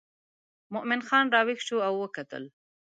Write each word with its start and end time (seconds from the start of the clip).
مومن 0.73 1.01
خان 1.07 1.25
راویښ 1.33 1.59
شو 1.67 1.77
او 1.87 1.93
وکتل. 2.03 2.43